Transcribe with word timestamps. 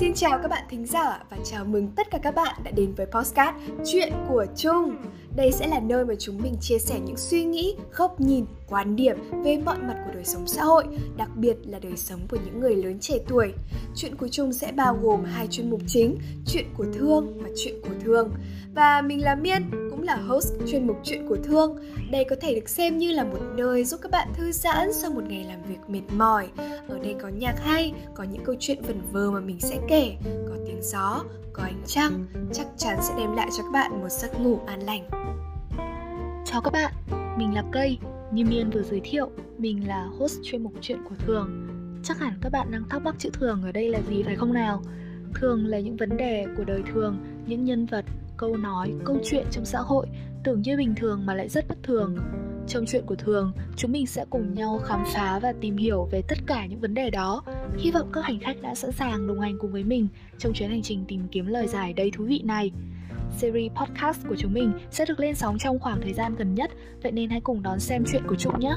Xin 0.00 0.14
chào 0.14 0.38
các 0.42 0.48
bạn 0.48 0.64
thính 0.70 0.86
giả 0.86 1.24
và 1.30 1.36
chào 1.44 1.64
mừng 1.64 1.88
tất 1.96 2.10
cả 2.10 2.18
các 2.22 2.34
bạn 2.34 2.60
đã 2.64 2.70
đến 2.70 2.94
với 2.94 3.06
podcast 3.06 3.56
Chuyện 3.84 4.12
của 4.28 4.46
Trung. 4.56 4.96
Đây 5.36 5.52
sẽ 5.52 5.66
là 5.66 5.80
nơi 5.80 6.04
mà 6.04 6.14
chúng 6.18 6.38
mình 6.42 6.54
chia 6.60 6.78
sẻ 6.78 7.00
những 7.04 7.16
suy 7.16 7.44
nghĩ, 7.44 7.76
góc 7.96 8.20
nhìn, 8.20 8.44
quan 8.68 8.96
điểm 8.96 9.16
về 9.44 9.58
mọi 9.64 9.78
mặt 9.78 9.96
của 10.06 10.12
đời 10.14 10.24
sống 10.24 10.46
xã 10.46 10.64
hội, 10.64 10.84
đặc 11.16 11.28
biệt 11.36 11.56
là 11.64 11.78
đời 11.78 11.96
sống 11.96 12.20
của 12.30 12.36
những 12.44 12.60
người 12.60 12.76
lớn 12.76 12.98
trẻ 13.00 13.18
tuổi. 13.28 13.52
Chuyện 13.94 14.16
của 14.16 14.28
Trung 14.28 14.52
sẽ 14.52 14.72
bao 14.72 14.98
gồm 15.02 15.24
hai 15.24 15.46
chuyên 15.50 15.70
mục 15.70 15.80
chính, 15.86 16.18
chuyện 16.46 16.66
của 16.76 16.86
Thương 16.94 17.42
và 17.42 17.48
chuyện 17.56 17.74
của 17.82 17.94
Thương. 18.04 18.30
Và 18.74 19.02
mình 19.02 19.22
là 19.22 19.34
Miên, 19.34 19.87
là 20.08 20.16
host 20.16 20.52
chuyên 20.66 20.86
mục 20.86 20.96
chuyện 21.04 21.26
của 21.28 21.36
Thương. 21.36 21.76
Đây 22.10 22.24
có 22.30 22.36
thể 22.40 22.54
được 22.54 22.68
xem 22.68 22.98
như 22.98 23.12
là 23.12 23.24
một 23.24 23.38
nơi 23.56 23.84
giúp 23.84 24.00
các 24.02 24.12
bạn 24.12 24.28
thư 24.34 24.52
giãn 24.52 24.92
sau 24.92 25.10
một 25.10 25.22
ngày 25.28 25.44
làm 25.44 25.62
việc 25.62 25.78
mệt 25.88 26.02
mỏi. 26.12 26.48
Ở 26.88 26.98
đây 26.98 27.14
có 27.22 27.28
nhạc 27.28 27.54
hay, 27.60 27.92
có 28.14 28.24
những 28.24 28.44
câu 28.44 28.54
chuyện 28.60 28.82
vần 28.82 29.00
vơ 29.12 29.30
mà 29.30 29.40
mình 29.40 29.60
sẽ 29.60 29.78
kể, 29.88 30.16
có 30.48 30.54
tiếng 30.66 30.82
gió, 30.82 31.24
có 31.52 31.62
ánh 31.62 31.82
trăng, 31.86 32.26
chắc 32.52 32.66
chắn 32.76 32.98
sẽ 33.02 33.14
đem 33.18 33.36
lại 33.36 33.48
cho 33.56 33.62
các 33.62 33.70
bạn 33.72 34.00
một 34.00 34.08
giấc 34.08 34.40
ngủ 34.40 34.60
an 34.66 34.80
lành. 34.80 35.08
Chào 36.44 36.60
các 36.60 36.72
bạn, 36.72 36.92
mình 37.38 37.54
là 37.54 37.64
Cây. 37.72 37.98
Như 38.32 38.44
Miên 38.44 38.70
vừa 38.70 38.82
giới 38.82 39.00
thiệu, 39.04 39.30
mình 39.58 39.88
là 39.88 40.08
host 40.18 40.38
chuyên 40.44 40.62
mục 40.62 40.72
chuyện 40.80 40.98
của 41.08 41.14
Thường. 41.26 41.68
Chắc 42.04 42.18
hẳn 42.18 42.38
các 42.40 42.52
bạn 42.52 42.70
đang 42.70 42.88
thắc 42.88 43.02
mắc 43.02 43.14
chữ 43.18 43.30
Thường 43.32 43.62
ở 43.62 43.72
đây 43.72 43.88
là 43.88 44.00
gì 44.08 44.22
phải 44.22 44.36
không 44.36 44.52
nào? 44.52 44.82
Thường 45.34 45.66
là 45.66 45.78
những 45.78 45.96
vấn 45.96 46.16
đề 46.16 46.46
của 46.56 46.64
đời 46.64 46.82
thường, 46.92 47.16
những 47.46 47.64
nhân 47.64 47.86
vật, 47.86 48.04
câu 48.38 48.56
nói, 48.56 48.94
câu 49.04 49.16
chuyện 49.24 49.46
trong 49.50 49.64
xã 49.64 49.78
hội 49.78 50.06
tưởng 50.44 50.62
như 50.62 50.76
bình 50.76 50.94
thường 50.94 51.26
mà 51.26 51.34
lại 51.34 51.48
rất 51.48 51.68
bất 51.68 51.78
thường. 51.82 52.16
Trong 52.68 52.84
chuyện 52.86 53.06
của 53.06 53.14
Thường, 53.14 53.52
chúng 53.76 53.92
mình 53.92 54.06
sẽ 54.06 54.24
cùng 54.30 54.54
nhau 54.54 54.80
khám 54.84 55.04
phá 55.14 55.38
và 55.38 55.52
tìm 55.60 55.76
hiểu 55.76 56.08
về 56.12 56.22
tất 56.28 56.38
cả 56.46 56.66
những 56.66 56.80
vấn 56.80 56.94
đề 56.94 57.10
đó. 57.10 57.42
Hy 57.78 57.90
vọng 57.90 58.10
các 58.12 58.24
hành 58.24 58.38
khách 58.40 58.62
đã 58.62 58.74
sẵn 58.74 58.92
sàng 58.92 59.26
đồng 59.26 59.40
hành 59.40 59.58
cùng 59.58 59.72
với 59.72 59.84
mình 59.84 60.08
trong 60.38 60.52
chuyến 60.52 60.70
hành 60.70 60.82
trình 60.82 61.04
tìm 61.08 61.28
kiếm 61.30 61.46
lời 61.46 61.66
giải 61.66 61.92
đầy 61.92 62.10
thú 62.10 62.24
vị 62.24 62.42
này. 62.44 62.70
Series 63.36 63.72
podcast 63.72 64.28
của 64.28 64.36
chúng 64.38 64.52
mình 64.52 64.72
sẽ 64.90 65.04
được 65.04 65.20
lên 65.20 65.34
sóng 65.34 65.58
trong 65.58 65.78
khoảng 65.78 66.00
thời 66.00 66.12
gian 66.12 66.34
gần 66.38 66.54
nhất, 66.54 66.70
vậy 67.02 67.12
nên 67.12 67.30
hãy 67.30 67.40
cùng 67.40 67.62
đón 67.62 67.80
xem 67.80 68.04
chuyện 68.12 68.22
của 68.26 68.36
chúng 68.36 68.60
nhé! 68.60 68.74